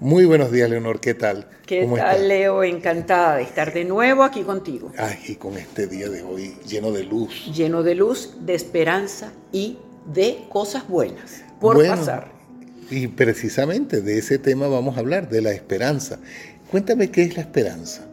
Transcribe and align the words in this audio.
Muy 0.00 0.24
buenos 0.24 0.50
días, 0.50 0.68
Leonor, 0.68 0.98
¿qué 1.00 1.14
tal? 1.14 1.46
¿Qué 1.66 1.88
tal, 1.96 2.28
Leo? 2.28 2.64
Encantada 2.64 3.36
de 3.36 3.44
estar 3.44 3.72
de 3.72 3.84
nuevo 3.84 4.24
aquí 4.24 4.42
contigo. 4.42 4.92
Ay, 4.98 5.18
y 5.28 5.34
con 5.36 5.56
este 5.56 5.86
día 5.86 6.08
de 6.08 6.22
hoy 6.22 6.56
lleno 6.66 6.90
de 6.90 7.04
luz. 7.04 7.52
Lleno 7.54 7.84
de 7.84 7.94
luz, 7.94 8.34
de 8.40 8.54
esperanza 8.54 9.32
y 9.52 9.78
de 10.12 10.46
cosas 10.48 10.88
buenas 10.88 11.44
por 11.60 11.86
pasar. 11.86 12.32
Y 12.90 13.06
precisamente 13.06 14.00
de 14.02 14.18
ese 14.18 14.38
tema 14.38 14.66
vamos 14.66 14.96
a 14.96 15.00
hablar, 15.00 15.28
de 15.28 15.40
la 15.40 15.52
esperanza. 15.52 16.18
Cuéntame 16.70 17.12
qué 17.12 17.22
es 17.22 17.36
la 17.36 17.42
esperanza. 17.42 18.04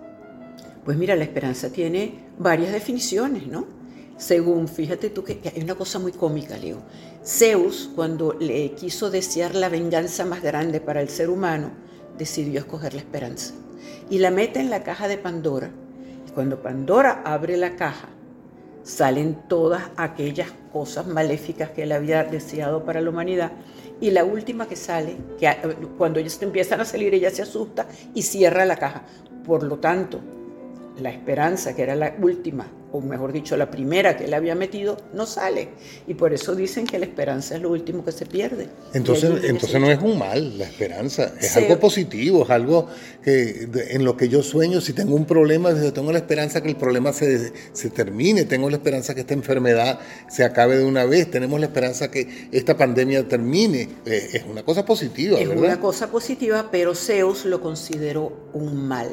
Pues 0.86 0.98
mira, 0.98 1.16
la 1.16 1.24
esperanza 1.24 1.72
tiene 1.72 2.14
varias 2.38 2.72
definiciones, 2.72 3.48
¿no? 3.48 3.66
Según, 4.18 4.68
fíjate 4.68 5.10
tú 5.10 5.24
que 5.24 5.40
hay 5.44 5.64
una 5.64 5.74
cosa 5.74 5.98
muy 5.98 6.12
cómica, 6.12 6.56
Leo. 6.58 6.84
Zeus, 7.24 7.92
cuando 7.96 8.34
le 8.40 8.72
quiso 8.72 9.12
desear 9.12 9.54
la 9.54 9.70
venganza 9.70 10.26
más 10.26 10.42
grande 10.42 10.82
para 10.82 11.02
el 11.02 11.10
ser 11.10 11.30
humano, 11.30 11.70
decidió 12.18 12.60
escoger 12.60 12.96
la 12.96 13.02
esperanza. 13.02 13.54
Y 14.10 14.18
la 14.18 14.32
mete 14.32 14.60
en 14.60 14.72
la 14.72 14.84
caja 14.84 15.08
de 15.08 15.20
Pandora. 15.20 15.70
Y 16.28 16.32
cuando 16.32 16.64
Pandora 16.64 17.22
abre 17.24 17.58
la 17.58 17.76
caja, 17.76 18.10
salen 18.84 19.38
todas 19.48 19.84
aquellas 19.98 20.50
cosas 20.74 21.06
maléficas 21.06 21.70
que 21.70 21.84
él 21.84 21.92
había 21.92 22.24
deseado 22.24 22.84
para 22.86 23.02
la 23.02 23.12
humanidad. 23.12 23.52
Y 24.00 24.10
la 24.10 24.24
última 24.24 24.68
que 24.68 24.76
sale, 24.76 25.16
que 25.40 25.48
cuando 26.00 26.20
ellos 26.20 26.42
empiezan 26.42 26.82
a 26.82 26.86
salir, 26.86 27.14
ella 27.14 27.30
se 27.30 27.44
asusta 27.44 27.88
y 28.16 28.24
cierra 28.24 28.66
la 28.66 28.78
caja. 28.78 29.04
Por 29.46 29.62
lo 29.62 29.78
tanto, 29.78 30.20
la 31.00 31.10
esperanza, 31.10 31.76
que 31.76 31.84
era 31.84 31.96
la 31.96 32.16
última, 32.22 32.72
o 32.92 33.00
mejor 33.00 33.32
dicho, 33.32 33.56
la 33.56 33.72
primera 33.72 34.18
que 34.18 34.26
él 34.26 34.34
había 34.34 34.56
metido, 34.56 34.98
no 35.14 35.26
sale. 35.26 35.70
Y 36.08 36.14
por 36.14 36.34
eso 36.34 36.56
dicen 36.56 36.86
que 36.86 37.00
la 37.00 37.06
esperanza 37.06 37.56
es 37.56 37.62
lo 37.62 37.70
último 37.70 38.04
que 38.04 38.12
se 38.12 38.26
pierde. 38.26 38.68
Entonces, 38.94 39.44
entonces 39.46 39.80
no 39.80 39.90
es 39.90 40.00
un 40.02 40.18
mal 40.18 40.58
la 40.58 40.66
esperanza, 40.66 41.34
es 41.40 41.56
algo 41.56 41.80
positivo, 41.80 42.44
es 42.44 42.50
algo 42.50 42.88
que 43.24 43.70
en 43.92 44.04
lo 44.04 44.18
que 44.18 44.28
yo 44.28 44.44
sueño, 44.44 44.82
si 44.82 44.94
tengo 44.94 45.16
un 45.16 45.26
problema, 45.26 45.74
tengo 45.94 46.12
la 46.12 46.18
esperanza 46.18 46.62
que 46.62 46.70
el 46.70 46.76
problema 46.76 47.14
se, 47.14 47.54
se 47.72 47.90
termine, 47.90 48.44
tengo 48.44 48.70
la 48.70 48.78
esperanza 48.78 49.16
que 49.16 49.22
esta 49.22 49.34
enfermedad 49.34 50.00
se 50.30 50.44
acabe 50.44 50.78
de 50.78 50.86
una 50.86 51.06
vez, 51.06 51.32
tenemos 51.32 51.60
la 51.60 51.68
esperanza 51.68 52.12
que 52.12 52.50
esta 52.52 52.76
pandemia 52.76 53.28
termine. 53.28 53.88
Eh, 54.06 54.30
es 54.34 54.44
una 54.44 54.64
cosa 54.64 54.86
positiva, 54.86 55.40
es 55.40 55.48
¿verdad? 55.48 55.64
Es 55.64 55.72
una 55.72 55.80
cosa 55.80 56.12
positiva, 56.12 56.70
pero 56.72 56.94
Zeus 56.94 57.46
lo 57.46 57.62
consideró 57.62 58.50
un 58.54 58.88
mal. 58.88 59.10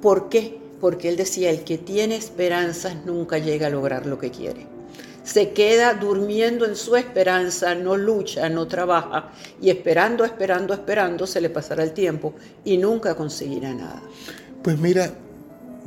¿Por 0.00 0.30
qué? 0.30 0.59
Porque 0.80 1.08
él 1.08 1.16
decía, 1.16 1.50
el 1.50 1.64
que 1.64 1.78
tiene 1.78 2.16
esperanzas 2.16 3.04
nunca 3.04 3.38
llega 3.38 3.66
a 3.66 3.70
lograr 3.70 4.06
lo 4.06 4.18
que 4.18 4.30
quiere. 4.30 4.66
Se 5.22 5.50
queda 5.50 5.94
durmiendo 5.94 6.64
en 6.64 6.74
su 6.74 6.96
esperanza, 6.96 7.74
no 7.74 7.96
lucha, 7.96 8.48
no 8.48 8.66
trabaja 8.66 9.30
y 9.60 9.70
esperando, 9.70 10.24
esperando, 10.24 10.72
esperando 10.72 11.26
se 11.26 11.40
le 11.40 11.50
pasará 11.50 11.84
el 11.84 11.92
tiempo 11.92 12.34
y 12.64 12.78
nunca 12.78 13.14
conseguirá 13.14 13.74
nada. 13.74 14.02
Pues 14.62 14.78
mira, 14.78 15.12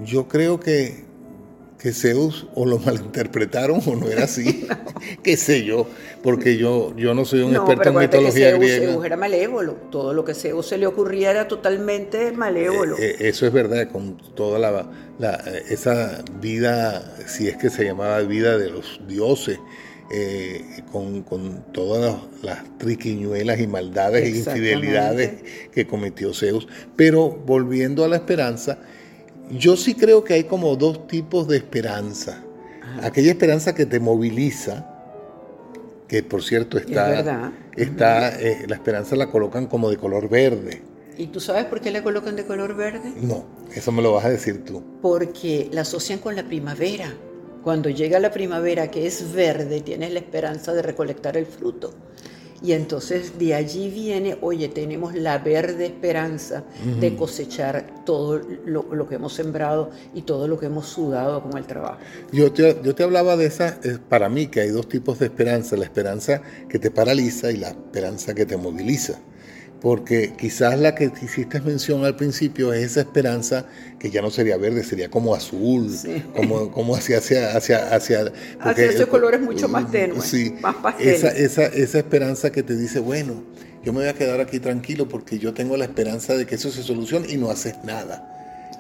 yo 0.05 0.27
creo 0.27 0.59
que 0.59 1.03
que 1.83 1.91
Zeus 1.91 2.47
o 2.55 2.65
lo 2.65 2.79
malinterpretaron 2.79 3.81
o 3.85 3.95
no 3.97 4.07
era 4.07 4.23
así, 4.23 4.65
qué 5.21 5.35
sé 5.35 5.65
yo, 5.65 5.85
porque 6.21 6.55
yo, 6.55 6.95
yo 6.95 7.13
no 7.13 7.25
soy 7.25 7.41
un 7.41 7.53
experto 7.53 7.89
en 7.89 7.97
mitología 7.97 8.51
Zeus, 8.51 8.59
griega. 8.61 8.91
Zeus 8.93 9.05
era 9.05 9.17
malévolo, 9.17 9.73
todo 9.91 10.13
lo 10.13 10.23
que 10.23 10.33
Zeus 10.33 10.65
se 10.65 10.77
le 10.77 10.87
ocurría 10.87 11.31
era 11.31 11.49
totalmente 11.49 12.31
malévolo. 12.31 12.97
Eh, 12.97 13.17
eh, 13.19 13.27
eso 13.27 13.45
es 13.45 13.51
verdad, 13.51 13.89
con 13.91 14.15
toda 14.33 14.59
la, 14.59 15.43
esa 15.69 16.23
vida, 16.39 17.17
si 17.27 17.49
es 17.49 17.57
que 17.57 17.69
se 17.69 17.83
llamaba 17.83 18.21
vida 18.21 18.57
de 18.57 18.69
los 18.69 19.01
dioses, 19.05 19.59
eh, 20.09 20.83
con, 20.89 21.23
con, 21.23 21.65
todas 21.73 22.15
las 22.43 22.77
triquiñuelas 22.77 23.59
y 23.59 23.67
maldades 23.67 24.23
e 24.23 24.37
infidelidades 24.37 25.43
que 25.73 25.85
cometió 25.85 26.33
Zeus. 26.33 26.65
Pero 26.95 27.29
volviendo 27.29 28.05
a 28.05 28.07
la 28.07 28.15
esperanza, 28.15 28.79
yo 29.57 29.75
sí 29.77 29.95
creo 29.95 30.23
que 30.23 30.33
hay 30.33 30.43
como 30.45 30.75
dos 30.75 31.07
tipos 31.07 31.47
de 31.47 31.57
esperanza. 31.57 32.43
Aquella 33.01 33.31
esperanza 33.31 33.73
que 33.73 33.85
te 33.85 33.99
moviliza, 33.99 34.87
que 36.07 36.21
por 36.21 36.43
cierto 36.43 36.77
está, 36.77 37.51
está 37.75 38.39
eh, 38.39 38.65
la 38.67 38.75
esperanza 38.75 39.15
la 39.15 39.31
colocan 39.31 39.67
como 39.67 39.89
de 39.89 39.97
color 39.97 40.29
verde. 40.29 40.83
¿Y 41.17 41.27
tú 41.27 41.39
sabes 41.39 41.65
por 41.65 41.81
qué 41.81 41.91
la 41.91 42.03
colocan 42.03 42.35
de 42.35 42.45
color 42.45 42.75
verde? 42.75 43.13
No, 43.21 43.45
eso 43.73 43.91
me 43.91 44.01
lo 44.01 44.13
vas 44.13 44.25
a 44.25 44.29
decir 44.29 44.63
tú. 44.65 44.83
Porque 45.01 45.69
la 45.71 45.81
asocian 45.81 46.19
con 46.19 46.35
la 46.35 46.43
primavera. 46.43 47.13
Cuando 47.63 47.89
llega 47.89 48.19
la 48.19 48.31
primavera, 48.31 48.91
que 48.91 49.07
es 49.07 49.31
verde, 49.31 49.81
tienes 49.81 50.11
la 50.11 50.19
esperanza 50.19 50.73
de 50.73 50.81
recolectar 50.81 51.37
el 51.37 51.45
fruto. 51.45 51.93
Y 52.63 52.71
entonces 52.71 53.37
de 53.37 53.53
allí 53.53 53.89
viene, 53.89 54.37
oye, 54.41 54.69
tenemos 54.69 55.13
la 55.13 55.37
verde 55.37 55.85
esperanza 55.87 56.63
de 56.99 57.15
cosechar 57.15 58.05
todo 58.05 58.39
lo, 58.65 59.07
que 59.07 59.15
hemos 59.15 59.33
sembrado 59.33 59.91
y 60.13 60.21
todo 60.21 60.47
lo 60.47 60.57
que 60.57 60.67
hemos 60.67 60.87
sudado 60.87 61.43
con 61.43 61.57
el 61.57 61.65
trabajo. 61.65 61.99
Yo 62.31 62.51
te, 62.53 62.79
yo 62.81 62.95
te 62.95 63.03
hablaba 63.03 63.35
de 63.35 63.47
esa, 63.47 63.77
para 64.07 64.29
mí 64.29 64.47
que 64.47 64.61
hay 64.61 64.69
dos 64.69 64.87
tipos 64.87 65.19
de 65.19 65.25
esperanza, 65.25 65.75
la 65.75 65.83
esperanza 65.83 66.41
que 66.69 66.79
te 66.79 66.89
paraliza 66.89 67.51
y 67.51 67.57
la 67.57 67.69
esperanza 67.69 68.33
que 68.33 68.45
te 68.45 68.55
moviliza 68.55 69.19
porque 69.83 70.31
quizás 70.37 70.79
la 70.79 70.95
que 70.95 71.11
hiciste 71.21 71.59
mención 71.59 72.05
al 72.05 72.15
principio 72.15 72.71
es 72.71 72.91
esa 72.91 73.01
esperanza 73.01 73.65
que 73.99 74.09
ya 74.09 74.21
no 74.21 74.31
sería 74.31 74.55
verde, 74.55 74.81
sería 74.81 75.09
como 75.09 75.35
azul, 75.35 75.91
como, 76.33 76.71
como 76.71 76.95
hacia... 76.95 77.17
hacia, 77.17 77.57
hacia, 77.57 77.93
hacia, 77.93 78.31
hacia 78.61 78.85
esos 78.85 79.07
colores 79.07 79.41
mucho 79.41 79.67
más 79.67 79.91
tenues, 79.91 80.23
sí, 80.23 80.55
más 80.61 80.75
pasteles. 80.75 81.17
Esa, 81.21 81.31
esa, 81.31 81.65
esa 81.65 81.97
esperanza 81.97 82.49
que 82.49 82.63
te 82.63 82.77
dice, 82.77 82.99
bueno, 82.99 83.43
yo 83.83 83.91
me 83.91 83.99
voy 83.99 84.07
a 84.07 84.13
quedar 84.13 84.39
aquí 84.39 84.61
tranquilo 84.61 85.09
porque 85.09 85.37
yo 85.37 85.53
tengo 85.53 85.75
la 85.75 85.83
esperanza 85.83 86.37
de 86.37 86.45
que 86.45 86.55
eso 86.55 86.71
se 86.71 86.81
solucione 86.81 87.29
y 87.29 87.35
no 87.35 87.51
haces 87.51 87.75
nada. 87.83 88.29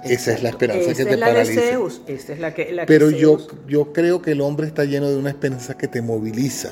Esa 0.05 0.31
es 0.31 0.41
la 0.41 0.49
esperanza 0.49 0.93
que 0.93 1.03
te 1.03 1.17
paraliza. 1.17 1.61
Es 2.07 2.39
la 2.39 2.53
que, 2.53 2.71
la 2.71 2.85
Pero 2.85 3.09
yo, 3.09 3.45
yo 3.67 3.91
creo 3.91 4.21
que 4.21 4.31
el 4.31 4.39
hombre 4.39 4.67
está 4.67 4.85
lleno 4.85 5.09
de 5.09 5.17
una 5.17 5.31
esperanza 5.31 5.77
que 5.77 5.89
te 5.89 6.01
moviliza 6.01 6.71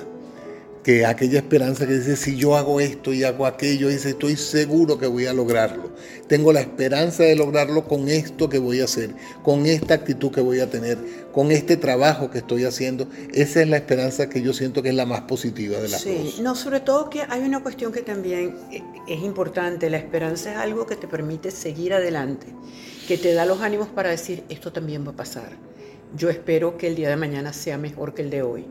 que 0.84 1.06
aquella 1.06 1.38
esperanza 1.38 1.86
que 1.86 1.94
dice, 1.94 2.16
si 2.16 2.38
yo 2.38 2.56
hago 2.56 2.80
esto 2.80 3.14
y 3.14 3.24
hago 3.24 3.46
aquello, 3.46 3.90
dice, 3.90 4.09
estoy 4.09 4.36
seguro 4.36 4.97
que 4.97 5.06
voy 5.06 5.28
a 5.28 5.34
lograrlo. 5.34 5.92
Tengo 6.28 6.52
la 6.52 6.62
esperanza 6.62 7.24
de 7.24 7.36
lograrlo 7.36 7.88
con 7.88 8.09
esto 8.09 8.50
que 8.50 8.58
voy 8.58 8.81
a 8.81 8.86
hacer, 8.86 9.12
con 9.44 9.68
esta 9.68 9.94
actitud 9.94 10.31
que 10.31 10.42
voy 10.42 10.59
a 10.59 10.69
tener, 10.69 10.97
con 11.31 11.52
este 11.52 11.78
trabajo 11.78 12.31
que 12.31 12.40
estoy 12.40 12.66
haciendo. 12.66 13.08
Esa 13.31 13.62
es 13.62 13.69
la 13.69 13.78
esperanza 13.78 14.28
que 14.28 14.42
yo 14.42 14.53
siento 14.53 14.81
que 14.81 14.90
es 14.90 14.96
la 14.96 15.06
más 15.06 15.22
positiva 15.22 15.78
de 15.78 15.90
las 15.90 16.02
sí, 16.02 16.36
No, 16.42 16.56
sobre 16.56 16.80
todo 16.80 17.09
que 17.09 17.22
hay 17.30 17.42
una 17.42 17.62
cuestión 17.62 17.92
que 17.92 18.02
también 18.02 18.56
es 19.08 19.22
importante. 19.22 19.90
La 19.90 19.98
esperanza 19.98 20.52
es 20.52 20.58
algo 20.58 20.88
que 20.88 20.96
te 20.96 21.08
permite 21.08 21.52
seguir 21.52 21.94
adelante, 21.94 22.48
que 23.08 23.18
te 23.19 23.34
da 23.34 23.46
los 23.46 23.62
ánimos 23.62 23.90
para 23.90 24.09
decir, 24.09 24.44
esto 24.50 24.72
también 24.72 25.06
va 25.06 25.12
a 25.12 25.16
pasar. 25.16 25.52
Yo 26.16 26.30
espero 26.30 26.78
que 26.78 26.88
el 26.88 26.96
día 26.96 27.09
de 27.09 27.18
mañana 27.18 27.53
sea 27.53 27.78
mejor 27.78 28.16
que 28.16 28.24
el 28.24 28.31
de 28.31 28.42
hoy. 28.42 28.66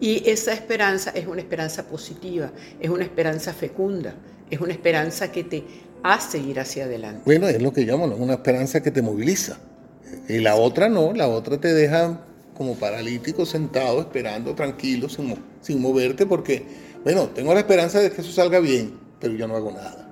Y 0.00 0.28
esa 0.28 0.52
esperanza 0.52 1.10
es 1.10 1.26
una 1.26 1.40
esperanza 1.40 1.84
positiva, 1.84 2.52
es 2.80 2.88
una 2.88 3.04
esperanza 3.04 3.52
fecunda, 3.52 4.14
es 4.50 4.60
una 4.60 4.72
esperanza 4.72 5.32
que 5.32 5.44
te 5.44 5.64
hace 6.02 6.38
ir 6.38 6.60
hacia 6.60 6.84
adelante. 6.84 7.22
Bueno, 7.24 7.48
es 7.48 7.60
lo 7.60 7.72
que 7.72 7.84
llaman, 7.84 8.12
una 8.12 8.34
esperanza 8.34 8.82
que 8.82 8.90
te 8.90 9.02
moviliza. 9.02 9.58
Y 10.28 10.38
la 10.38 10.54
otra 10.56 10.88
no, 10.88 11.12
la 11.12 11.28
otra 11.28 11.58
te 11.58 11.72
deja 11.74 12.20
como 12.56 12.74
paralítico 12.74 13.46
sentado, 13.46 14.00
esperando, 14.00 14.54
tranquilo, 14.54 15.08
sin, 15.08 15.80
moverte, 15.80 16.26
porque, 16.26 16.64
bueno, 17.04 17.28
tengo 17.28 17.54
la 17.54 17.60
esperanza 17.60 18.00
de 18.00 18.10
que 18.10 18.20
eso 18.20 18.32
salga 18.32 18.58
bien, 18.58 18.98
pero 19.20 19.34
yo 19.34 19.46
no 19.46 19.56
hago 19.56 19.70
nada. 19.70 20.08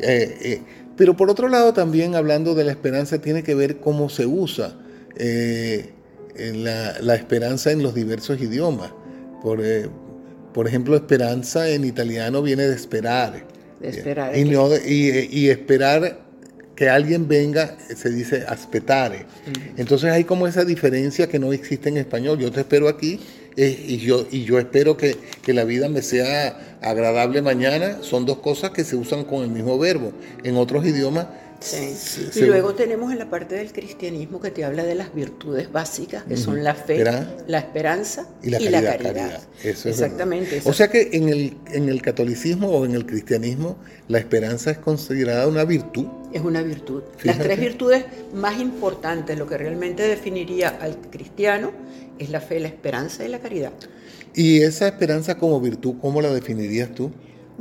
Eh, 0.00 0.38
eh, 0.42 0.62
pero 0.96 1.16
por 1.16 1.30
otro 1.30 1.48
lado, 1.48 1.72
también 1.72 2.14
hablando 2.14 2.54
de 2.54 2.64
la 2.64 2.72
esperanza, 2.72 3.20
tiene 3.20 3.42
que 3.42 3.54
ver 3.54 3.78
cómo 3.78 4.08
se 4.08 4.26
usa 4.26 4.74
eh, 5.16 5.92
la, 6.36 6.98
la 7.00 7.14
esperanza 7.14 7.72
en 7.72 7.82
los 7.82 7.94
diversos 7.94 8.40
idiomas. 8.40 8.92
Por, 9.42 9.60
eh, 9.64 9.88
por 10.54 10.68
ejemplo, 10.68 10.94
esperanza 10.94 11.68
en 11.68 11.84
italiano 11.84 12.42
viene 12.42 12.64
de 12.64 12.74
esperar. 12.74 13.44
De 13.80 13.88
esperar. 13.88 14.36
Y, 14.36 15.28
y, 15.30 15.48
esperar 15.48 16.20
que 16.76 16.88
alguien 16.88 17.28
venga 17.28 17.76
se 17.94 18.10
dice 18.10 18.44
aspettare. 18.46 19.26
Entonces 19.76 20.10
hay 20.10 20.24
como 20.24 20.46
esa 20.46 20.64
diferencia 20.64 21.28
que 21.28 21.38
no 21.38 21.52
existe 21.52 21.88
en 21.88 21.96
español. 21.96 22.38
Yo 22.38 22.50
te 22.52 22.60
espero 22.60 22.88
aquí 22.88 23.20
eh, 23.56 23.84
y, 23.86 23.98
yo, 23.98 24.26
y 24.30 24.44
yo 24.44 24.58
espero 24.58 24.96
que, 24.96 25.16
que, 25.42 25.52
la 25.52 25.64
vida 25.64 25.88
me 25.88 26.02
sea 26.02 26.78
agradable 26.80 27.42
mañana. 27.42 27.98
Son 28.02 28.24
dos 28.24 28.38
cosas 28.38 28.70
que 28.70 28.84
se 28.84 28.96
usan 28.96 29.24
con 29.24 29.42
el 29.42 29.48
mismo 29.48 29.78
verbo. 29.78 30.12
En 30.44 30.56
otros 30.56 30.86
idiomas 30.86 31.26
Sí. 31.62 32.28
y 32.34 32.40
luego 32.42 32.74
tenemos 32.74 33.12
en 33.12 33.18
la 33.18 33.30
parte 33.30 33.54
del 33.54 33.72
cristianismo 33.72 34.40
que 34.40 34.50
te 34.50 34.64
habla 34.64 34.82
de 34.84 34.94
las 34.94 35.14
virtudes 35.14 35.70
básicas, 35.70 36.24
que 36.24 36.36
son 36.36 36.64
la 36.64 36.74
fe, 36.74 37.04
la 37.46 37.58
esperanza 37.58 38.28
y 38.42 38.50
la, 38.50 38.82
caridad. 38.82 39.40
Exactamente. 39.62 40.60
O 40.64 40.72
sea 40.72 40.88
que 40.88 41.10
en 41.12 41.28
el, 41.28 41.56
en 41.70 41.88
el 41.88 42.02
catolicismo 42.02 42.68
o 42.68 42.84
en 42.84 42.94
el 42.94 43.06
cristianismo 43.06 43.76
la 44.08 44.18
esperanza 44.18 44.70
es 44.70 44.78
considerada 44.78 45.46
una 45.46 45.64
virtud. 45.64 46.06
Es 46.32 46.42
una 46.42 46.62
virtud. 46.62 47.02
Las 47.22 47.38
tres 47.38 47.60
virtudes 47.60 48.04
más 48.34 48.60
importantes, 48.60 49.38
lo 49.38 49.46
que 49.46 49.58
realmente 49.58 50.02
definiría 50.02 50.68
al 50.68 50.96
cristiano, 51.10 51.72
es 52.18 52.30
la 52.30 52.40
fe, 52.40 52.60
la 52.60 52.68
esperanza 52.68 53.24
y 53.24 53.28
la 53.28 53.38
caridad. 53.38 53.72
¿Y 54.34 54.62
esa 54.62 54.88
esperanza 54.88 55.36
como 55.36 55.60
virtud, 55.60 55.94
cómo 56.00 56.22
la 56.22 56.32
definirías 56.32 56.94
tú? 56.94 57.12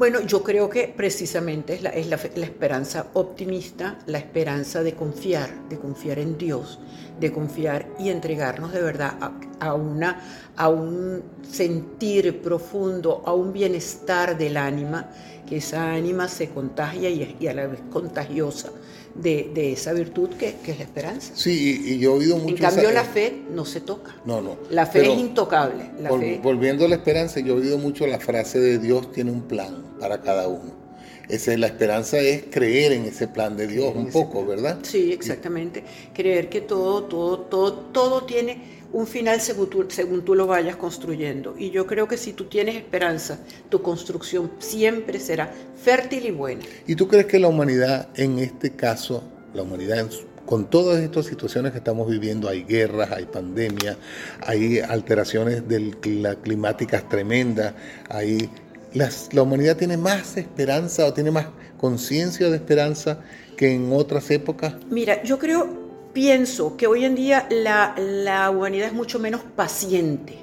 Bueno, 0.01 0.21
yo 0.21 0.41
creo 0.41 0.67
que 0.67 0.87
precisamente 0.87 1.75
es, 1.75 1.83
la, 1.83 1.91
es 1.91 2.07
la, 2.07 2.19
la, 2.33 2.45
esperanza 2.47 3.05
optimista, 3.13 3.99
la 4.07 4.17
esperanza 4.17 4.81
de 4.81 4.95
confiar, 4.95 5.69
de 5.69 5.77
confiar 5.77 6.17
en 6.17 6.39
Dios, 6.39 6.79
de 7.19 7.31
confiar 7.31 7.87
y 7.99 8.09
entregarnos 8.09 8.73
de 8.73 8.81
verdad 8.81 9.15
a, 9.21 9.31
a, 9.61 9.73
una, 9.73 10.51
a 10.57 10.67
un 10.67 11.23
sentir 11.49 12.41
profundo, 12.41 13.21
a 13.25 13.33
un 13.33 13.53
bienestar 13.53 14.37
del 14.37 14.57
ánima, 14.57 15.09
que 15.47 15.57
esa 15.57 15.93
ánima 15.93 16.27
se 16.27 16.49
contagia 16.49 17.09
y, 17.09 17.37
y 17.39 17.47
a 17.47 17.53
la 17.53 17.67
vez 17.67 17.79
contagiosa 17.91 18.71
de, 19.15 19.51
de 19.53 19.73
esa 19.73 19.93
virtud 19.93 20.29
que, 20.29 20.55
que, 20.63 20.71
es 20.71 20.77
la 20.79 20.83
esperanza. 20.85 21.33
Sí, 21.35 21.81
y, 21.85 21.93
y 21.93 21.99
yo 21.99 22.15
he 22.15 22.19
oído 22.19 22.37
mucho... 22.37 22.55
En 22.55 22.61
cambio 22.61 22.89
esa, 22.89 22.93
la 22.93 23.03
fe 23.03 23.43
no 23.53 23.65
se 23.65 23.81
toca. 23.81 24.15
No, 24.25 24.41
no. 24.41 24.57
La 24.69 24.85
fe 24.85 25.11
es 25.11 25.19
intocable. 25.19 25.91
La 26.01 26.09
vol, 26.09 26.21
fe... 26.21 26.39
Volviendo 26.41 26.85
a 26.85 26.87
la 26.87 26.95
esperanza, 26.95 27.39
yo 27.39 27.55
he 27.55 27.61
oído 27.61 27.77
mucho 27.77 28.07
la 28.07 28.19
frase 28.19 28.59
de 28.59 28.79
Dios 28.79 29.11
tiene 29.11 29.31
un 29.31 29.43
plan 29.43 29.83
para 29.99 30.21
cada 30.21 30.47
uno. 30.47 30.81
Esa, 31.29 31.55
la 31.57 31.67
esperanza 31.67 32.17
es 32.19 32.43
creer 32.49 32.91
en 32.91 33.05
ese 33.05 33.27
plan 33.27 33.55
de 33.55 33.67
Dios 33.67 33.93
un 33.95 34.09
poco. 34.09 34.45
¿verdad? 34.45 34.79
Sí, 34.83 35.13
exactamente. 35.13 35.83
Creer 36.13 36.49
que 36.49 36.61
todo, 36.61 37.03
todo, 37.03 37.39
todo, 37.39 37.73
todo 37.73 38.23
tiene 38.23 38.80
un 38.93 39.07
final 39.07 39.39
según 39.41 39.69
tú, 39.69 39.85
según 39.89 40.23
tú, 40.23 40.35
lo 40.35 40.47
vayas 40.47 40.75
construyendo. 40.75 41.55
Y 41.57 41.71
yo 41.71 41.85
creo 41.87 42.07
que 42.07 42.17
si 42.17 42.33
tú 42.33 42.45
tienes 42.45 42.75
esperanza, 42.75 43.39
tu 43.69 43.81
construcción 43.81 44.51
siempre 44.59 45.19
será 45.19 45.53
fértil 45.81 46.25
y 46.25 46.31
buena. 46.31 46.61
¿Y 46.87 46.95
tú 46.95 47.07
crees 47.07 47.25
que 47.25 47.39
la 47.39 47.47
humanidad, 47.47 48.09
en 48.15 48.39
este 48.39 48.71
caso, 48.71 49.23
la 49.53 49.63
humanidad 49.63 50.09
con 50.45 50.69
todas 50.69 51.01
estas 51.01 51.27
situaciones 51.27 51.71
que 51.71 51.77
estamos 51.77 52.09
viviendo, 52.09 52.49
hay 52.49 52.63
guerras, 52.63 53.11
hay 53.11 53.25
pandemias, 53.25 53.97
hay 54.45 54.79
alteraciones 54.79 55.67
del, 55.67 55.95
la, 56.21 56.35
climáticas 56.35 57.07
tremendas, 57.07 57.73
hay, 58.09 58.49
las, 58.93 59.33
la 59.33 59.43
humanidad 59.43 59.77
tiene 59.77 59.97
más 59.97 60.35
esperanza 60.37 61.05
o 61.05 61.13
tiene 61.13 61.31
más 61.31 61.47
conciencia 61.77 62.49
de 62.49 62.57
esperanza 62.57 63.19
que 63.55 63.73
en 63.73 63.93
otras 63.93 64.29
épocas? 64.31 64.73
Mira, 64.89 65.23
yo 65.23 65.39
creo 65.39 65.80
pienso 66.13 66.77
que 66.77 66.87
hoy 66.87 67.05
en 67.05 67.15
día 67.15 67.47
la, 67.49 67.95
la, 67.97 68.49
humanidad 68.49 68.87
es 68.87 68.93
mucho 68.93 69.19
menos 69.19 69.41
paciente, 69.55 70.37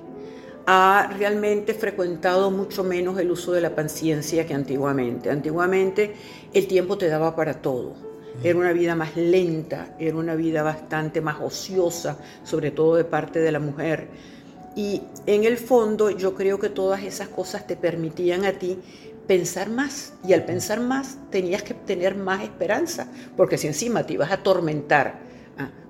ha 0.67 1.11
realmente 1.17 1.75
frecuentado 1.75 2.51
mucho 2.51 2.85
menos 2.85 3.19
el 3.19 3.31
uso 3.31 3.53
de 3.53 3.61
la 3.61 3.75
paciencia 3.75 4.47
que 4.47 4.55
antiguamente. 4.55 5.31
Antiguamente 5.31 6.15
el 6.53 6.67
tiempo 6.67 6.99
te 6.99 7.09
daba 7.09 7.35
para 7.35 7.63
todo. 7.63 7.95
Era 8.43 8.59
una 8.59 8.73
vida 8.73 8.95
más 8.95 9.17
lenta, 9.17 9.97
era 9.99 10.17
una 10.17 10.35
vida 10.35 10.63
bastante 10.63 11.21
más 11.21 11.41
ociosa, 11.41 12.19
sobre 12.45 12.71
todo 12.71 12.97
de 12.97 13.05
parte 13.05 13.41
de 13.41 13.51
la 13.51 13.59
mujer. 13.59 14.09
Y 14.77 15.03
en 15.27 15.45
el 15.45 15.57
fondo 15.57 16.11
yo 16.11 16.35
creo 16.35 16.61
que 16.61 16.69
todas 16.69 17.03
esas 17.03 17.29
cosas 17.29 17.67
te 17.67 17.75
permitían 17.75 18.45
a 18.45 18.53
ti 18.53 18.79
pensar 19.27 19.71
más. 19.71 20.13
Y 20.27 20.35
al 20.35 20.45
pensar 20.45 20.81
más 20.81 21.17
tenías 21.31 21.63
que 21.63 21.75
tener 21.75 22.15
más 22.15 22.45
esperanza, 22.45 23.09
porque 23.37 23.59
si 23.59 23.67
encima 23.67 24.05
te 24.05 24.13
ibas 24.13 24.31
a 24.31 24.35
atormentar 24.35 25.28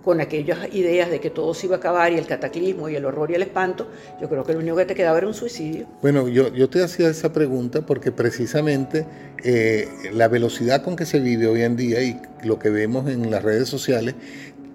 con 0.08 0.22
aquellas 0.22 0.74
ideas 0.74 1.10
de 1.10 1.20
que 1.20 1.28
todo 1.28 1.52
se 1.52 1.66
iba 1.66 1.76
a 1.76 1.78
acabar 1.80 2.10
y 2.10 2.16
el 2.16 2.24
cataclismo 2.24 2.88
y 2.88 2.96
el 2.96 3.04
horror 3.04 3.30
y 3.30 3.34
el 3.34 3.42
espanto, 3.42 3.88
yo 4.18 4.26
creo 4.30 4.42
que 4.42 4.54
lo 4.54 4.60
único 4.60 4.74
que 4.74 4.86
te 4.86 4.94
quedaba 4.94 5.18
era 5.18 5.26
un 5.26 5.34
suicidio. 5.34 5.84
Bueno, 6.00 6.28
yo, 6.28 6.48
yo 6.48 6.70
te 6.70 6.82
hacía 6.82 7.10
esa 7.10 7.30
pregunta 7.30 7.82
porque 7.84 8.10
precisamente 8.10 9.04
eh, 9.44 9.86
la 10.14 10.28
velocidad 10.28 10.82
con 10.82 10.96
que 10.96 11.04
se 11.04 11.20
vive 11.20 11.46
hoy 11.46 11.60
en 11.60 11.76
día 11.76 12.02
y 12.02 12.18
lo 12.42 12.58
que 12.58 12.70
vemos 12.70 13.06
en 13.10 13.30
las 13.30 13.42
redes 13.42 13.68
sociales 13.68 14.14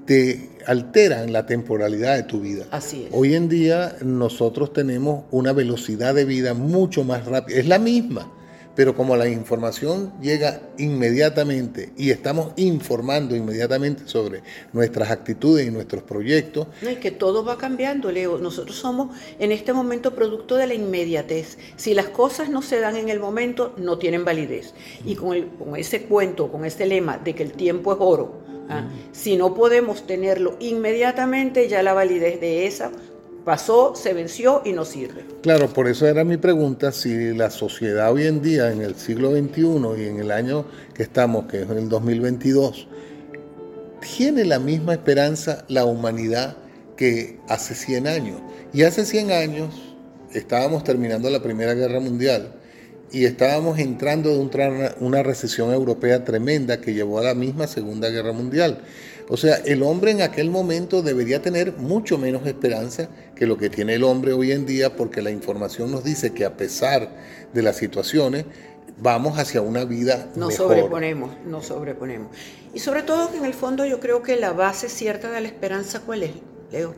te 0.05 0.51
alteran 0.67 1.33
la 1.33 1.47
temporalidad 1.47 2.15
de 2.15 2.21
tu 2.21 2.39
vida. 2.39 2.65
Así 2.69 3.05
es. 3.05 3.09
Hoy 3.11 3.33
en 3.33 3.49
día 3.49 3.95
nosotros 4.03 4.71
tenemos 4.71 5.25
una 5.31 5.51
velocidad 5.51 6.13
de 6.13 6.25
vida 6.25 6.53
mucho 6.53 7.03
más 7.03 7.25
rápida, 7.25 7.57
es 7.57 7.67
la 7.67 7.79
misma 7.79 8.31
pero 8.75 8.95
como 8.95 9.15
la 9.15 9.27
información 9.27 10.13
llega 10.21 10.61
inmediatamente 10.77 11.93
y 11.97 12.09
estamos 12.09 12.53
informando 12.55 13.35
inmediatamente 13.35 14.03
sobre 14.07 14.41
nuestras 14.71 15.11
actitudes 15.11 15.67
y 15.67 15.71
nuestros 15.71 16.03
proyectos. 16.03 16.67
No, 16.81 16.89
y 16.89 16.95
que 16.95 17.11
todo 17.11 17.43
va 17.43 17.57
cambiando, 17.57 18.11
Leo. 18.11 18.37
Nosotros 18.37 18.75
somos 18.75 19.15
en 19.39 19.51
este 19.51 19.73
momento 19.73 20.15
producto 20.15 20.55
de 20.55 20.67
la 20.67 20.73
inmediatez. 20.73 21.57
Si 21.75 21.93
las 21.93 22.07
cosas 22.07 22.49
no 22.49 22.61
se 22.61 22.79
dan 22.79 22.95
en 22.95 23.09
el 23.09 23.19
momento, 23.19 23.73
no 23.77 23.97
tienen 23.97 24.25
validez. 24.25 24.73
Y 25.05 25.15
con, 25.15 25.35
el, 25.35 25.47
con 25.49 25.75
ese 25.75 26.03
cuento, 26.03 26.51
con 26.51 26.65
este 26.65 26.85
lema 26.85 27.17
de 27.17 27.35
que 27.35 27.43
el 27.43 27.53
tiempo 27.53 27.93
es 27.93 27.97
oro, 28.01 28.41
¿ah? 28.69 28.87
si 29.11 29.37
no 29.37 29.53
podemos 29.53 30.07
tenerlo 30.07 30.57
inmediatamente, 30.59 31.67
ya 31.67 31.83
la 31.83 31.93
validez 31.93 32.39
de 32.41 32.65
esa 32.65 32.91
pasó, 33.43 33.93
se 33.95 34.13
venció 34.13 34.61
y 34.65 34.73
no 34.73 34.85
sirve. 34.85 35.25
Claro, 35.41 35.67
por 35.69 35.87
eso 35.87 36.07
era 36.07 36.23
mi 36.23 36.37
pregunta, 36.37 36.91
si 36.91 37.33
la 37.33 37.49
sociedad 37.49 38.11
hoy 38.11 38.27
en 38.27 38.41
día, 38.41 38.71
en 38.71 38.81
el 38.81 38.95
siglo 38.95 39.31
XXI 39.31 39.61
y 39.97 40.07
en 40.07 40.19
el 40.19 40.31
año 40.31 40.65
que 40.93 41.03
estamos, 41.03 41.45
que 41.45 41.61
es 41.63 41.69
el 41.69 41.89
2022, 41.89 42.87
tiene 43.99 44.45
la 44.45 44.59
misma 44.59 44.93
esperanza 44.93 45.65
la 45.67 45.85
humanidad 45.85 46.57
que 46.95 47.39
hace 47.47 47.75
100 47.75 48.07
años. 48.07 48.41
Y 48.73 48.83
hace 48.83 49.05
100 49.05 49.31
años 49.31 49.75
estábamos 50.33 50.83
terminando 50.83 51.29
la 51.29 51.41
Primera 51.41 51.73
Guerra 51.73 51.99
Mundial 51.99 52.53
y 53.11 53.25
estábamos 53.25 53.77
entrando 53.77 54.31
de 54.31 54.39
un 54.39 54.51
una 54.99 55.21
recesión 55.21 55.71
europea 55.71 56.25
tremenda 56.25 56.81
que 56.81 56.93
llevó 56.93 57.19
a 57.19 57.23
la 57.23 57.35
misma 57.35 57.67
Segunda 57.67 58.09
Guerra 58.09 58.33
Mundial. 58.33 58.79
O 59.29 59.37
sea, 59.37 59.55
el 59.55 59.83
hombre 59.83 60.11
en 60.11 60.21
aquel 60.21 60.49
momento 60.49 61.01
debería 61.01 61.41
tener 61.41 61.73
mucho 61.77 62.17
menos 62.17 62.45
esperanza 62.45 63.09
que 63.35 63.45
lo 63.45 63.57
que 63.57 63.69
tiene 63.69 63.95
el 63.95 64.03
hombre 64.03 64.33
hoy 64.33 64.51
en 64.51 64.65
día 64.65 64.95
porque 64.95 65.21
la 65.21 65.31
información 65.31 65.91
nos 65.91 66.03
dice 66.03 66.33
que 66.33 66.45
a 66.45 66.57
pesar 66.57 67.09
de 67.53 67.61
las 67.61 67.77
situaciones 67.77 68.45
vamos 68.97 69.39
hacia 69.39 69.61
una 69.61 69.85
vida 69.85 70.29
nos 70.35 70.49
mejor. 70.49 70.67
sobreponemos, 70.67 71.31
nos 71.45 71.65
sobreponemos. 71.65 72.29
Y 72.73 72.79
sobre 72.79 73.03
todo 73.03 73.31
que 73.31 73.37
en 73.37 73.45
el 73.45 73.53
fondo 73.53 73.85
yo 73.85 73.99
creo 73.99 74.21
que 74.21 74.35
la 74.35 74.51
base 74.51 74.89
cierta 74.89 75.31
de 75.31 75.41
la 75.41 75.47
esperanza 75.47 76.01
¿cuál 76.01 76.23
es, 76.23 76.31
Leo? 76.71 76.93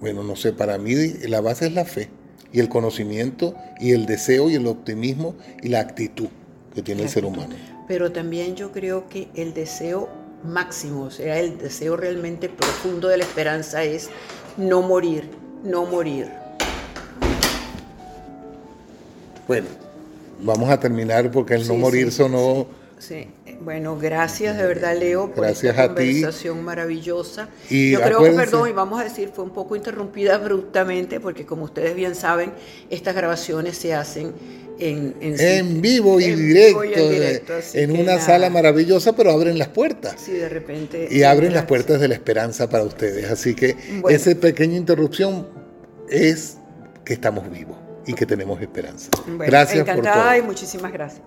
Bueno, 0.00 0.22
no 0.22 0.36
sé, 0.36 0.52
para 0.52 0.78
mí 0.78 0.94
la 1.28 1.40
base 1.40 1.66
es 1.66 1.72
la 1.74 1.84
fe 1.84 2.08
y 2.52 2.60
el 2.60 2.68
conocimiento 2.68 3.54
y 3.80 3.92
el 3.92 4.06
deseo 4.06 4.50
y 4.50 4.54
el 4.54 4.66
optimismo 4.66 5.34
y 5.62 5.68
la 5.68 5.80
actitud 5.80 6.28
que 6.74 6.82
tiene 6.82 7.02
la 7.02 7.06
el 7.06 7.12
ser 7.12 7.24
humano. 7.24 7.54
Pero 7.88 8.12
también 8.12 8.56
yo 8.56 8.72
creo 8.72 9.08
que 9.08 9.28
el 9.34 9.54
deseo 9.54 10.08
máximo, 10.44 11.04
o 11.04 11.10
sea, 11.10 11.38
el 11.38 11.58
deseo 11.58 11.96
realmente 11.96 12.48
profundo 12.48 13.08
de 13.08 13.18
la 13.18 13.24
esperanza 13.24 13.84
es 13.84 14.10
no 14.56 14.82
morir, 14.82 15.28
no 15.62 15.84
morir. 15.84 16.30
Bueno, 19.46 19.66
vamos 20.40 20.70
a 20.70 20.78
terminar 20.78 21.30
porque 21.30 21.54
el 21.54 21.62
sí, 21.62 21.68
no 21.68 21.74
morir 21.76 22.10
sí, 22.10 22.18
sonó... 22.18 22.66
Sí. 22.98 23.28
Bueno, 23.60 23.96
gracias 23.96 24.56
de 24.56 24.66
verdad, 24.66 24.96
Leo, 24.96 25.30
por 25.30 25.44
gracias 25.44 25.72
esta 25.72 25.84
a 25.84 25.88
conversación 25.88 26.58
ti. 26.58 26.62
maravillosa. 26.64 27.48
Y 27.70 27.92
Yo 27.92 28.00
creo 28.00 28.22
que, 28.22 28.30
perdón, 28.30 28.68
y 28.68 28.72
vamos 28.72 29.00
a 29.00 29.04
decir, 29.04 29.30
fue 29.32 29.44
un 29.44 29.50
poco 29.50 29.76
interrumpida 29.76 30.34
abruptamente, 30.34 31.20
porque 31.20 31.46
como 31.46 31.64
ustedes 31.64 31.94
bien 31.94 32.16
saben, 32.16 32.52
estas 32.90 33.14
grabaciones 33.14 33.76
se 33.76 33.94
hacen 33.94 34.32
en, 34.78 35.14
en, 35.20 35.40
en 35.40 35.80
vivo, 35.80 36.20
y, 36.20 36.24
en 36.24 36.36
directo, 36.36 36.80
vivo 36.80 36.84
y 36.84 36.94
en, 36.94 37.10
directo, 37.10 37.52
en 37.74 37.92
una 37.92 38.02
nada. 38.02 38.20
sala 38.20 38.50
maravillosa, 38.50 39.14
pero 39.14 39.30
abren 39.30 39.58
las 39.58 39.68
puertas. 39.68 40.16
Sí, 40.24 40.32
de 40.32 40.48
repente. 40.48 41.08
Y 41.10 41.22
abren 41.22 41.52
las 41.54 41.66
puertas 41.66 42.00
de 42.00 42.08
la 42.08 42.14
esperanza 42.14 42.68
para 42.68 42.84
ustedes. 42.84 43.30
Así 43.30 43.54
que 43.54 43.76
bueno. 44.00 44.08
esa 44.16 44.34
pequeña 44.34 44.76
interrupción 44.76 45.48
es 46.08 46.56
que 47.04 47.14
estamos 47.14 47.50
vivos 47.50 47.76
y 48.06 48.14
que 48.14 48.26
tenemos 48.26 48.60
esperanza. 48.60 49.10
Bueno, 49.26 49.44
gracias 49.44 49.80
encantada 49.80 50.14
por 50.14 50.24
todo. 50.24 50.36
y 50.36 50.42
muchísimas 50.42 50.92
gracias. 50.92 51.22